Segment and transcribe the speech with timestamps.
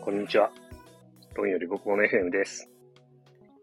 [0.00, 0.50] こんにちは。
[1.34, 2.70] ドンよりごくもの FM です。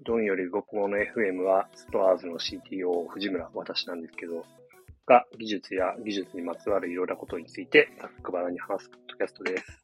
[0.04, 4.46] ドンよりごくもの FM は、ストアーズの CTO、藤村、私なんですけど、
[5.06, 9.82] が技術や技術にまつわるいろんなことについて、ざっくばらに話すポッドキャストです。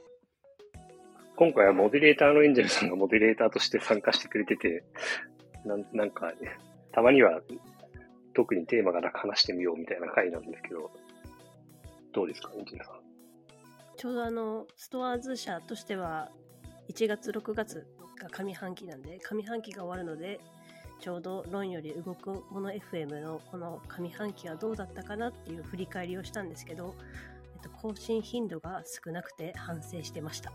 [1.36, 4.84] 今回はモデレーターのエンジェルさんがモデレーターとして参加してくれてて、
[5.66, 6.58] なんなんか、ね、
[6.92, 7.42] たまには
[8.34, 10.92] 特にテーマがなく話してみようみたいな回なんですけど、
[12.14, 12.99] どうですか、エンジェルさん。
[14.00, 16.32] ちょうどあの、ストアーズ社としては、
[16.88, 17.86] 1月、6月
[18.18, 20.40] が上半期なんで、上半期が終わるので、
[21.02, 26.96] ちょうど論より動くもの FM のこの上半期はどうだったかなっていう振り返りをしたんですけど、
[27.56, 30.54] えっと、更新頻度が少なくて反省してました。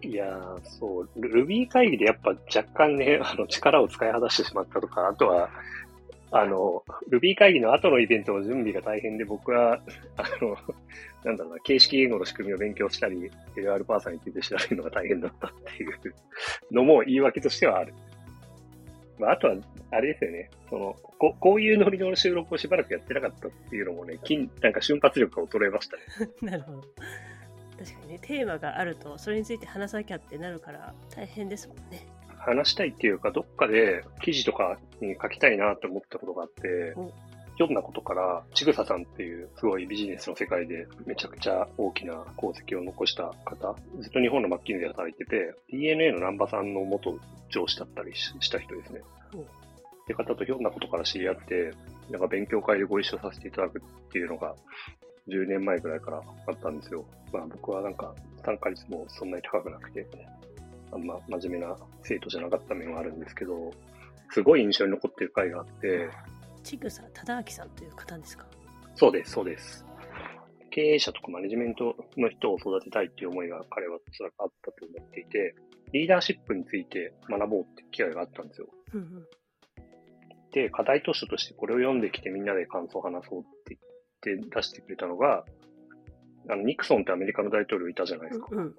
[0.00, 5.50] いやー、そう、Ruby 会議でやっぱ若干ね、あの、力を使い果たしてしまったとか、あとは、
[6.32, 9.80] あの、Ruby 会議の後のイベントの準備が大変で、僕は、
[10.16, 10.56] あの、
[11.24, 16.14] なんだろうな、形式言語の仕組みを勉強したり、LR パーサーについて調べるのが大変だったっていう
[16.70, 17.94] のも言い訳としてはある。
[19.18, 19.56] まあ、あとは、
[19.90, 26.30] あれですよね、そのこ、こういうノリの収録をしばらくやってなかったっていうのもね、金なんか瞬発力が衰えましたね。
[26.42, 26.80] なるほど。
[27.78, 32.06] 確かにね、テーマがあると、それについて話さなきゃってなるから、大変ですもんね。
[32.44, 37.12] 話したいっていうか、どっかで記事とかに書きたいなと思ったことがあってお、
[37.56, 47.18] ひょんなことから、ちぐささんっていうすごいビジネスの世界でめちゃくちゃ大きな功績を残した方、ずっと日本のマッキンゼで働いてて、DNA の南波さんの元
[47.50, 49.00] 上司だったりしした人ですね。
[49.34, 49.44] おっ
[50.06, 51.72] て方とひょんなことから知り合って、
[52.10, 54.54] なんか勉強会でご一緒させていただくっていうのが、
[55.28, 57.04] 10年前ぐらいからあったんですよ。
[57.32, 60.04] まあ僕はなんか参加率もそんなに高くなくて、
[60.92, 63.72] あんま真面目な生徒じゃなかった面はあるんですけど、
[64.30, 66.08] すごい印象に残ってる回があって、
[66.62, 68.46] ちぐさ忠明さんという方ですか？
[68.94, 69.84] そうです、そうです。
[70.70, 75.54] 経営者とかマネジメントの人を育てたいっていう思いが彼は辛くあったと思っていて、
[75.92, 78.68] リーダーシップについて学ぼうって機会があったんですよ。
[78.94, 79.26] うんうん。
[80.52, 83.76] で、課題図書としてこれを読んできてみんなで感想を話そうって
[84.24, 85.44] 言って出してくれたのが、
[86.48, 88.48] あの、ニクソンってアメリカの大統領いたじゃないですか。
[88.50, 88.74] うんうん。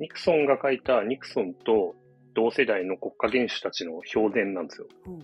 [0.00, 1.94] ニクソンが書いたニクソンと
[2.34, 4.88] 同世代の国家元首たちの評伝なんですよ。
[5.06, 5.18] うん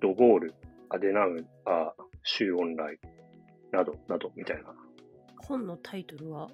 [0.00, 0.54] ドゴール、
[0.90, 1.92] アデナウアー、
[2.22, 3.00] 周恩来、
[3.72, 4.72] など、など、みたいな。
[5.38, 6.46] 本のタイトルは？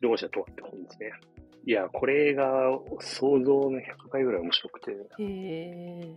[0.00, 1.10] 指導者とはって本ですね。
[1.66, 2.44] いや、これが
[3.00, 6.14] 想像の100倍ぐらい面白くて、へえ。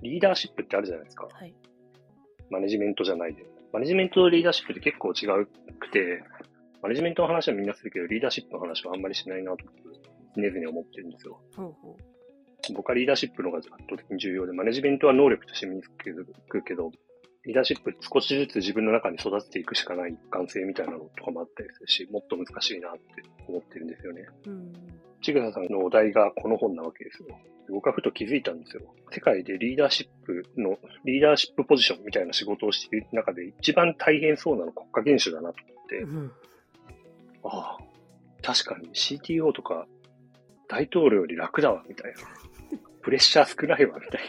[0.00, 1.28] リーダーシップってあるじゃないですか。
[1.30, 1.54] はい。
[2.48, 3.44] マネジメントじゃないで。
[3.74, 5.46] マネジメントとリーダーシップって結構違う
[5.78, 6.22] くて、
[6.82, 9.66] マネジメントの話はみんなするけど、リーダーシップの話はあんまりしないなと、
[10.36, 11.40] 常々思ってるんですよ。
[11.56, 12.72] ほうほう。
[12.72, 16.90] 僕はリーダーシップの方が圧倒的に重要で、マネジメントは能力として身につくけど、
[17.44, 23.00] リーダーシップ少しずつ自分の中に育てていくしかない一貫性みたいなのとかもあったりするし、もっと難しいなって
[23.46, 24.26] 思ってるんですよね。
[24.46, 24.72] うん。
[25.20, 27.38] ちぐささんのお題がこの本なわけですよ。
[27.70, 28.82] 僕はふと気づいたんですよ。
[29.10, 36.32] 世界でリーダーシップの、リーダーシップポジションみたいな仕事をしている中で一番大変そうなの国家元首だなと思って、うん。
[37.44, 37.84] ああ、
[38.42, 39.86] 確かに CTO とか
[40.68, 42.18] 大統領より楽だわ、みたいな。
[43.02, 44.20] プレッシャー少ないわ、みたい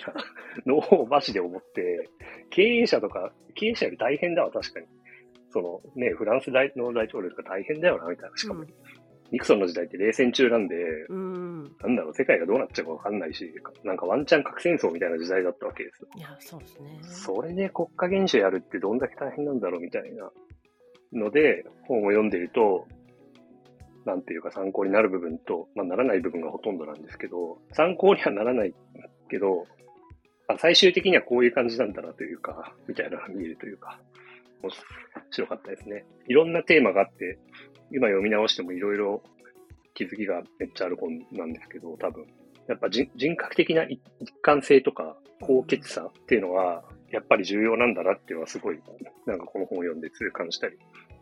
[0.66, 2.10] なのをマジで思って、
[2.50, 4.88] 経営者とか、経営者より大変だわ、確かに。
[5.50, 8.38] そのね、フランス大の大統領とか大変だよな、みたいな。
[8.38, 8.68] しかも、うん
[9.32, 10.76] ニクソンの時代って冷戦中なんで、
[11.10, 11.64] うん。
[11.82, 13.52] なんだろう、世界がどうなっちゃうかわかんないし、
[13.84, 16.08] なんかワンチャン核戦争みたいな時代だったわけですよ。
[16.16, 17.00] いや、そうですね。
[17.04, 20.32] それで国家元首やるってどんだけ大変なんだろうみたいな
[21.14, 22.88] ので、本を読んでると、
[24.06, 28.74] なんていうか参考になる部分と、まあならない部分がほとんどなんですけど、参考にはならない
[29.30, 29.66] けど、
[30.48, 34.00] あ最終的にはこういう感じなんだなというか、みたいなのが見えるというか、
[34.62, 34.72] 面
[35.32, 36.06] 白かったですね。
[36.28, 37.40] いろんなテーマがあって、
[37.92, 39.24] 今読み直してもいろいろ
[39.94, 42.26] 気づきがめっちゃある本なんですけど、多分。
[42.68, 48.80] やっぱ人人格的な一一貫性とか、高潔さっていうのは、やっぱり重要なんだなっていうのはすごい、
[49.26, 50.78] なんかこの本を読んで痛感したり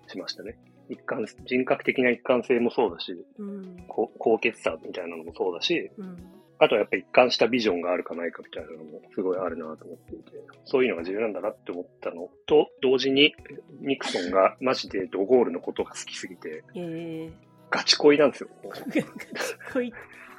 [0.07, 0.57] しましたね。
[0.89, 3.84] 一貫、人格的な一貫性もそうだし、うん。
[3.87, 6.17] こ高潔さみたいなのもそうだし、うん。
[6.59, 10.31] あとはやっぱり一貫したビジョンがあるかないかみたいなのもすごいあるなと思っていて、
[10.66, 13.35] そういうのが重要なんだなって思ったのと、同時に
[13.81, 17.34] ニクソンがマジでドゴールのことが好きすぎて、ええ。
[17.69, 18.49] ガチ恋なんですよ。
[19.73, 19.91] こい、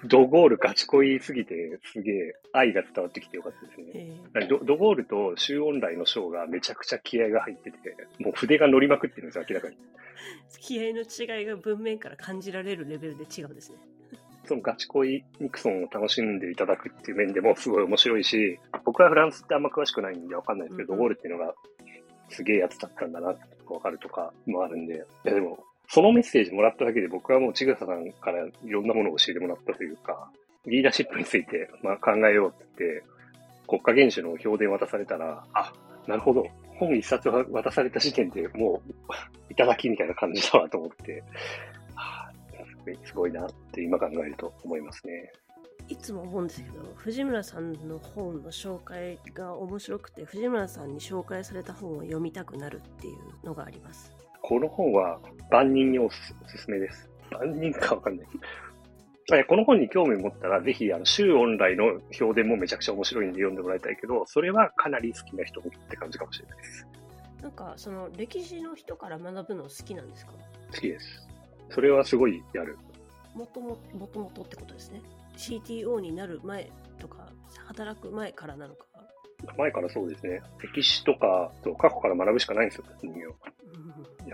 [0.06, 3.86] ドゴールガチ恋すぎて、すげえ愛が伝わってきてよかったですね。
[3.94, 4.46] ええ。
[4.46, 9.76] ドドゴールと周恩来のショーがめちゃくちゃ気合が入ってて、もう筆が乗りまくってるんですよ、明らかに。
[10.60, 13.78] 気合の違いが文面から感じられるレベルで違うんですね。
[14.46, 21.54] そのガチ恋ニクソンを楽しんでいただくっていう面でもすごい面白いし、僕はフランスってあんま詳しくないんでわかんないですけど、うんうんドゴールっていうのが
[22.28, 30.30] すげえやつだったんだなってわかるとかもあるんで、いやでも、そのメッセージもらっただけで僕はもうちぐささんからいろんなものを教えてもらったというか、
[30.66, 33.04] リーダーシップについて、まあ、考えようって言って、
[33.66, 35.72] 国家元首の評伝渡されたら、あ、
[36.06, 36.46] なるほど。
[36.76, 38.92] 本一冊渡された時点でもう、
[39.50, 41.22] いただきみたいな感じだわと思って、
[41.94, 42.32] はあ、
[43.04, 45.32] すごいなって今考えると思いますね。
[45.88, 54.10] いつも思うんですけど、藤村さんの本の紹介が面白くて、藤村さんに紹介された本を読みたくなるっていうのがあります。
[54.40, 55.20] この本は
[55.54, 57.08] 万人におすすめです。
[57.30, 58.26] 万人かわかんない。
[59.46, 66.86] この本に興味を持ったら、ぜひ、あの、週オンラインの表伝もめちゃくちゃ面白いんで読んでもらいたいけど、それはかなり好きな人って感じかもしれないです。
[67.40, 70.32] なんか、その、歴史の人から学ぶの好きなんですか？
[70.72, 71.28] 好きです。
[71.70, 72.76] それはすごいやる。
[73.34, 75.00] もとも、もともとってことですね。
[75.36, 76.68] CTO になる前
[76.98, 77.28] とか、
[77.66, 78.86] 働く前からなのか。
[79.56, 80.42] 前からそうですね。
[80.60, 83.34] 歴史とか、過去から学ぶしかないんですよ、人間は。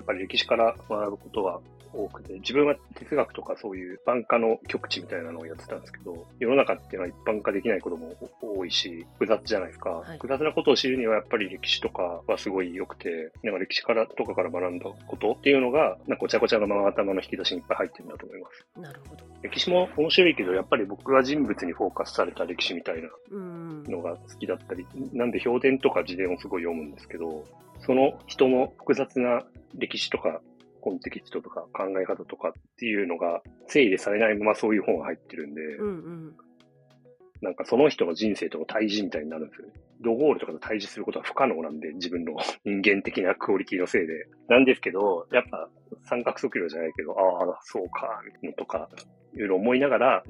[0.01, 1.61] やっぱり歴史から学ぶことは
[1.93, 9.91] 多くて、自分は哲学とかそういう一般化の極地みたいなのをやってたんですけど、世の中っていうのは一般化できないことも多いし、複雑じゃないですか。
[9.91, 18.67] はい、複雑なことを知るにはやっぱり歴史とかはすごい良くて、なんか歴史からとかから学んだことっていうのが、なんかごちゃごちゃのまま頭の引き出しにいっぱい入ってるんだと思います。
[18.81, 19.25] なるほど。
[19.43, 27.45] 歴史も面白いけど、やっぱり僕は人物にフォーカスされた歴史みたいなのが好きだったり、なんで評伝とか自伝をすごい読むんですけど、
[27.81, 29.43] その人の複雑な
[29.75, 30.41] 歴史とか
[30.81, 36.37] コンテキストとか考え方とかっていうのが整理されないままそういう本が入ってるんで、うんうん、
[37.43, 39.73] なんかその人の人生との対峙みたいになるんですよね。
[40.03, 42.35] ドゴールとかと対峙することは不可能なんで、自分の
[42.65, 44.27] 人間的なクオリティのせいで。
[44.49, 45.69] なんですけど、やっぱ
[46.05, 48.23] 三角測量じゃないけど、ああ、そうか、
[48.57, 48.89] とか、
[49.35, 50.25] いろいろ思いながら、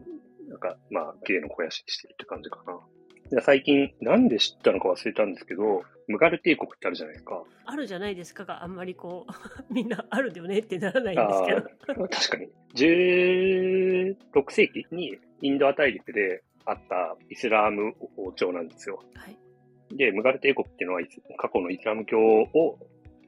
[0.49, 3.43] なんか、まあ、芸の肥やしにしてるって感じかな。
[3.43, 7.43] 最近、なんで知ったのか忘れたんですけど、ムガル帝国ってあるじゃないですか。
[7.65, 9.33] あるじゃないですかがあんまりこう、
[9.73, 12.09] みんなあるよねってならないんですけど。
[12.09, 12.49] 確かに。
[12.75, 14.17] 16
[14.51, 19.03] 世紀にインドア大陸であったイスラーム王朝なんですよ。
[19.15, 19.97] はい。
[19.97, 21.03] で、ムガル帝国っていうのは
[21.37, 22.79] 過去のイスラム教を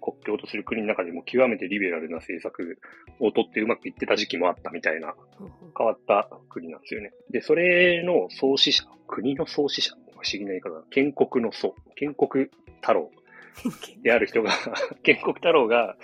[0.00, 2.78] 国境とする国の中でも極めてリベラルな政策
[3.20, 5.14] をとってうまくいってた時期もあったみたいな
[5.78, 7.12] 変わった国なんですよね。
[7.30, 12.48] で、それの創始者、国の創始者、不思議な言い方、建国の祖、建国
[12.82, 13.10] 太郎
[14.02, 14.50] である人が
[15.02, 15.96] 建国太郎が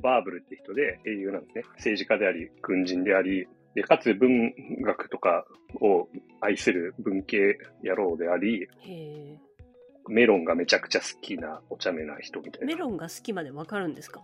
[0.00, 1.62] バーブルって人で英雄なんですね。
[1.76, 5.46] 政治家であり、軍人であり、で、かつ文学とか
[5.80, 6.08] を
[6.40, 8.68] 愛する文系野郎であり、
[10.08, 12.66] メロンがめちゃくちゃ好きなお茶目な人みたいな。
[12.66, 14.22] メロンが好きまでわかるんですか？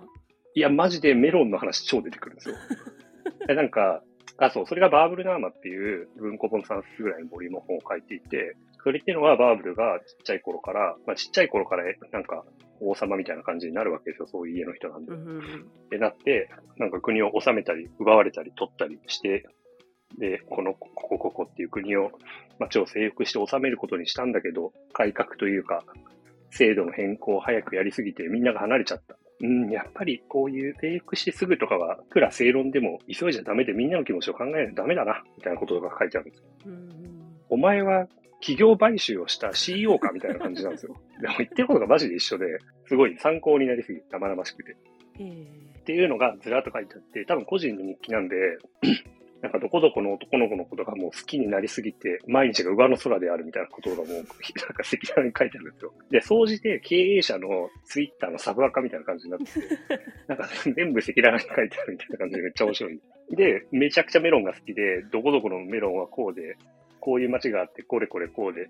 [0.54, 2.56] いや、マジでメロンの話超出てくるんですよ。
[3.54, 4.02] なんか、
[4.36, 12.44] あ、そう、それがバーブルナーマっていう文庫本3冊ぐらいのボリュームの本を書いていて、それっていうのはバーブルがちっちゃい頃から、まあちっちゃい頃からなんか
[12.80, 15.12] 王様みたいな感じになるわけですよ、そういう家の人なんで。
[15.12, 19.46] うんうん、で、なって、なんか国を治めたり、奪われたり、取ったりして、
[20.18, 22.10] で、この、ここ、ここっていう国を、
[22.58, 25.84] 街を征服して治めることにしたんだけど、改革というか、
[26.50, 29.16] 制度の変更を早くやりすぎてみんなが離れちゃった。
[29.42, 36.44] うん、やっぱりこういう征服してすぐとかは、いくら正論でも急いじゃダメでみんなの気持ちを考えないとダメだな、みたいなことが書いてあるんですよ。
[37.48, 38.06] お前は
[38.40, 40.96] 企業買収をした CEO かみたいな感じなんですよ。
[41.20, 44.72] でも言ってることがマジで一緒で、すごい参考になりすぎて生々しくて。
[44.72, 48.36] っていうのがずらっと書いてあって、多分個人の日記なんで、
[49.42, 54.30] なんかどこどこの男の子のことがもう好きになりすぎて、毎日が上の空であるみたいなことがもう、 なんか
[54.80, 55.92] 赤裸々に書いてあるんですよ。
[56.10, 59.60] で、総じて経営者のツイッターのサブアカみたいな感じになってて、
[60.28, 63.00] なんか全部赤裸々に書いてあるみたいな感じでめっちゃ面白い。
[63.30, 66.56] で、めちゃくちゃメロンが好きで、どこどこのメロンはこうで、
[67.00, 68.68] こういう街があって、これこれこうで、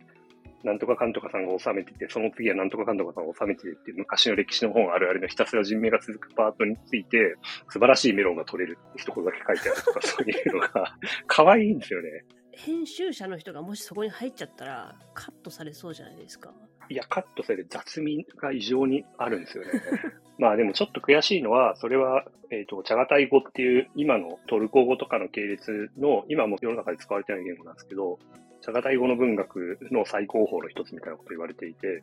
[0.63, 7.37] なんとかかんとかさんが収めてて、その次はなんとかかんとかさんが収めててっていう昔の歴史の本あるあるのひたすら人命が続くパートについて、
[7.69, 10.97] 素晴らしいメロンが取れるって一言だけ書いてあるとか、そういうのが
[11.27, 12.25] 可愛いんですよね。
[12.53, 16.53] 編集者の人がもしそこに入っちゃったら、カットされそうじゃないですか。
[16.89, 19.71] いや、カットされる雑味が異常にあるんですよね。
[20.39, 28.19] まあでもちょっと悔しいのは、それは、えっ、ー、と、チャガタイ語っていう今のトルコ語とかの系列の、今も世の中で使われてない言語なんですけど、
[28.63, 32.03] チャガタイ語の文学の最高峰の一つみたいなこと言われていて、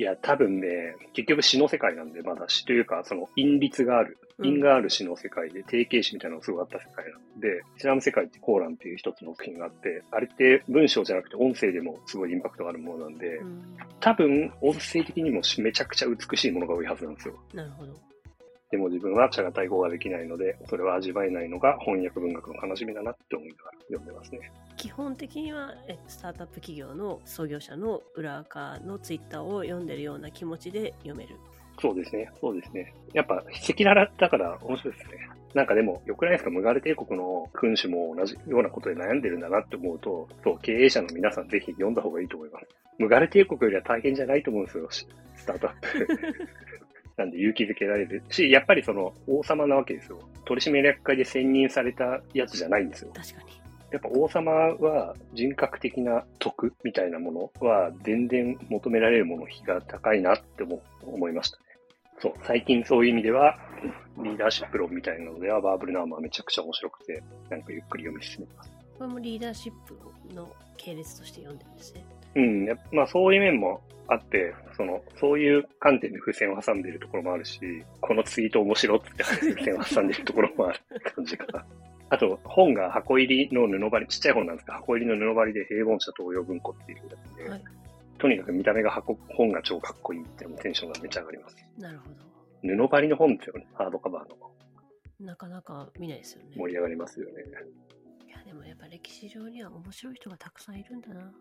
[0.00, 13.42] いや、多分ね、結局詩の世界なんで、まだ詩というか、その韻律がある、韻がある詩の世界で、定型詩みたいなのがすごいあった世界なんで、イスラム世界ってコーランっていう一つの作品があって、あれって文章じゃなくて音声でもすごいインパクトがあるものなんで、
[14.00, 17.34] 多分音声的にもめちゃくちゃ美しいものが多いはずなんですよ。
[17.52, 17.92] なるほど。
[18.70, 24.52] でも自分は茶が対語ができないので、それは味わえないのが翻訳文学の楽しみだなって思いながら読んでますね。
[24.76, 25.74] 基本的には
[26.06, 31.34] スタートアップ企業の創業者の裏側のツイッターを読んでるような気持ちで読める。
[31.80, 32.30] そうですね。
[32.40, 32.94] そうですね。
[33.12, 33.48] やっぱ、赤
[33.78, 35.28] 裸々だから面白いですね。
[35.54, 36.50] なんかでも、良くないですか？
[36.50, 42.66] ムガル帝国の君主も同じようなことで悩んでるんだなって思うと、そう、経営者の皆さんぜひ読んだ方がいいと思います。
[42.98, 46.06] ムガル帝国よりは大変じゃないと思うんですよ、スタートアップ。
[47.20, 50.18] なんで勇気づけられるし、やっぱりその王様なわけですよ。
[50.46, 53.12] 取締役会で選任されたやつじゃないんですよ。
[53.14, 53.60] 確かに。
[53.92, 60.64] やっぱ王様は人格的な徳みたいなものは全然求められるもの比が高いなって
[61.02, 61.64] 思いましたね。
[62.20, 63.58] そう、最近そういう意味では、
[64.22, 68.70] リーダーシップ論みたいなのでは、バーブルナーマーめちゃくちゃ面白くて、なんかゆっくり読み進めます。
[68.98, 69.98] これもリーダーシップ
[70.34, 72.04] の系列として読んでるんですね。
[72.34, 77.60] うん、やまあそういう面もあって、その、そういう観点で付箋を挟んでいるところもあるし、
[78.00, 80.80] このツイート面白って付箋を挟んでいるところもある
[81.14, 81.64] 感じかな。
[82.10, 87.62] あと、本が箱入りの布張り、ちっちゃい本なんですが、箱入りの布張りで平凡社東洋文庫っていうやつで、はい、
[88.18, 91.56] とにかく見た目が箱、本が超かっこいいっていうテンションがめちゃ上がります。
[91.78, 92.30] なるほど。
[92.62, 94.36] 布張りの本ですよね、ハードカバーの。
[95.20, 96.50] なかなか見ないですよね。
[96.56, 97.44] 盛り上がりますよね。
[98.26, 101.32] いや、でもやっぱ歴史上には面白い人がたくさんいるんだな。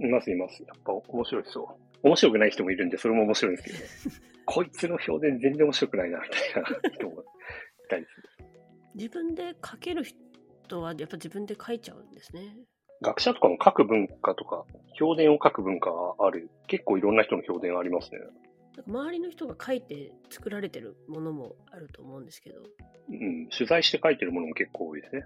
[0.00, 0.62] います、います。
[0.62, 1.78] やっぱ面白いですよ。
[2.02, 7.24] 面白くない人もいるんで、それも面白いんですけど、 こいつの表現全然面白くないな、みたいな人もい
[7.88, 8.28] たりする。
[8.94, 12.56] 自分で書ける人は、やっぱ自分で書いちゃうんですね。
[13.02, 14.64] 学者とかも書く文化とか、
[14.98, 16.50] 評伝を書く文化がある。
[16.66, 18.20] 結構いろんな人の評伝ありますね。
[18.86, 22.62] 周りの人が書いて作られてるものもあると思うんですけど。
[23.08, 25.24] うん、取材して書いてるものも結構多いですね。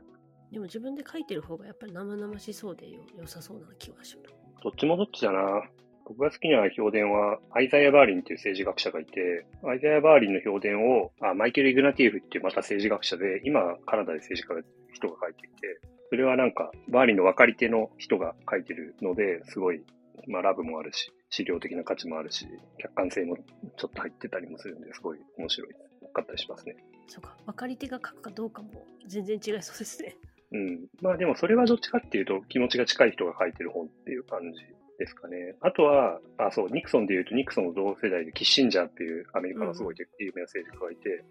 [0.53, 4.38] でも自分で書いてる方がやっぱり生々しそうで良さそうな気はします。
[4.63, 5.63] どっちもどっちだな。
[6.05, 14.63] 僕が好きな評伝は、アイザイア・バーリンっていう政治学者がいて、アイザイア・バーリンの評伝を、あマイケル・イグナティエフっていうまた政治学者で、今カナダで政治家が
[14.93, 19.85] 人が書いていて、それはなんか、バーリンの分かり手の人が書いてるので、すごい、
[20.27, 22.47] まあラブもあるし、資料的な価値もあるし、
[22.79, 25.75] 客観性もちょっと入ってたりもするんで、すごい面白い
[26.19, 26.77] かったりしますね。
[27.07, 30.17] そうか、分かり手が書くかどうかも全然違いそうですね。
[30.53, 30.87] うん。
[31.01, 34.61] まあでもそれはどっちかっていうと気持ちが近い人が書いてる本っていう感じ
[34.99, 35.55] ですかね。
[35.61, 41.25] あとは、あ、そう、ニクソンで言うと、ニクソンの同世代でキッシンジャーっていうアメリカのすごい有名な政治家がいて、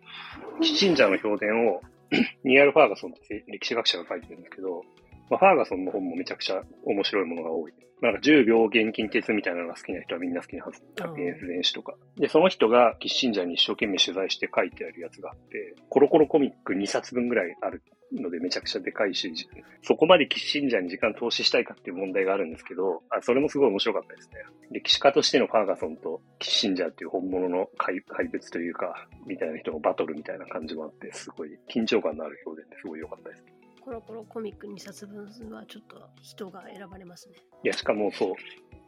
[0.56, 1.82] うん、キッシンジャーの評伝を
[2.46, 4.84] ニアル・ファーガソンって歴史学者が書いてるんですけど、
[5.30, 7.74] まあ、ファーガソンの本もめちゃくちゃ面白いものが多い。
[8.02, 10.82] なんか10秒現金鉄みたいなのが好きな人はみんな好きなはず。
[11.02, 11.96] ハピネス電子とか。
[12.16, 17.82] で、その人がキッシンジャーに一生懸命取材して書いてあるやつがあって、コロコロコミック2冊分ぐらいある
[18.14, 19.34] のでめちゃくちゃでかいし、
[19.82, 24.36] そこまでキッシンジャーに時間投資したいかっていう問題があるんですけど、あそれもすごい面白かったですね。
[24.70, 33.57] 歴史家としてのファーガソンとキッシンジャーっていう本物の怪怪物というか、みたいな人のバトルみたいな感じもあって、すごい緊張感のある表現ですごい良かったです。
[33.88, 37.36] コロコロコミック2冊分はちょっと人が選ばれますね。
[37.64, 38.34] いや、しかもそう、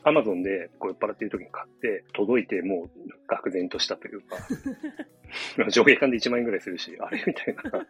[0.03, 4.35] アマゾンでこう酔っ払ってる時に買って、届いてもう愕然としたというか、
[5.71, 7.87] 上下巻で1万円ぐらいするし、あれみたいな。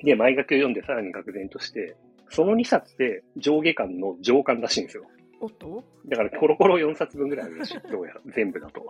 [0.00, 1.96] で、前書きを読んでさらに愕然として、
[2.28, 5.08] その2冊で上下巻の上巻らしいんですよ。
[5.40, 5.82] おっと？
[6.06, 7.80] だからコロコロ4冊分ぐらいあるらしい。
[7.90, 8.86] どうやら、全部だと。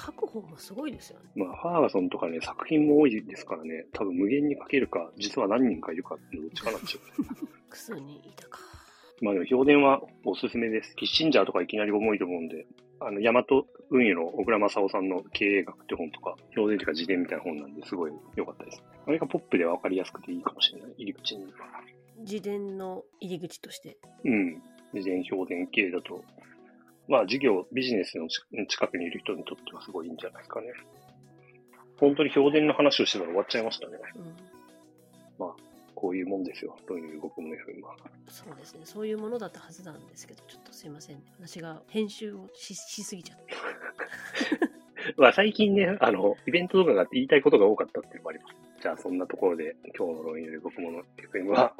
[0.00, 1.30] 書く方もすごいですよね。
[1.34, 7.28] まあ、ファーガソンとかね、作品も多いですからね、多分無限に書けるか、実は何人かいるかっていうどっちかなんでしょう、ね。
[7.68, 8.60] 複数にいたか。
[9.20, 10.94] まあでも、評伝はおすすめです。
[10.96, 12.66] キッシンジャーとかいきなり重いと思うんで、
[13.00, 13.44] あの、大和
[13.90, 18.82] 運輸の小倉正夫さんの経営学って本とか、評伝とか自伝みたいな本なんで、すごい良かったです。
[19.06, 21.46] あれがポップでわかりやすくていいかもしれない、入り口に。
[22.18, 23.96] 自伝の入り口として。
[24.24, 24.62] うん。
[24.92, 26.24] 自伝評伝系だと、
[27.08, 28.28] まあ事業、ビジネスの
[28.66, 30.68] 近くにいる人にとってはすごいいいんじゃないですかね。
[31.98, 33.98] 本当に評伝の話をしてたら終わっちゃいましたね。
[34.14, 35.56] うん、まあ、
[35.94, 36.76] こういうもんですよ。
[36.86, 37.96] どういう動くもの FM は。
[38.28, 38.80] そうですね。
[38.84, 41.22] そういうものだったはずなんですけど、ちょっとすいません、ね。
[41.40, 43.54] 私が編集をししすぎちゃって。
[45.16, 48.54] まあ最近ね、あの、イベント動画が言いたいことが多かったっていうのもあります。
[48.80, 51.74] じゃあそんなところで今日の論より動くもの FM は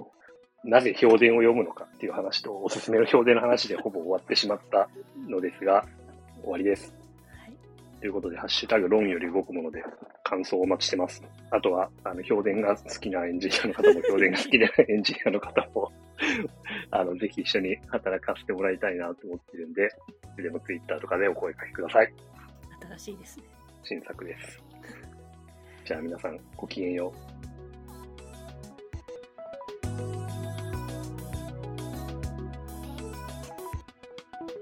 [0.64, 4.88] なぜ評伝を読むのかっていう話と、おすすめの評伝の話でほぼ終わってしまった
[5.28, 5.84] のですが、
[6.42, 6.94] 終わりです。
[7.44, 7.56] はい、
[8.00, 9.82] ということで、ハッシュタグ論より動くもので
[10.24, 11.22] 感想をお待ちしてます。
[11.50, 15.92] あとは、あの、評伝が好きなエンジニアの方も、評伝が好きなエンジニアの方も
[16.90, 19.88] あの、ぜひ一緒に働かせてもらいたいなと思ってるんで、
[20.36, 22.12] でもツイッターとかでお声掛けください。
[22.96, 23.44] 新しいですね。
[23.82, 24.62] 新作です。
[25.84, 27.12] じゃあ皆さん、ごきげんよ
[27.44, 27.47] う。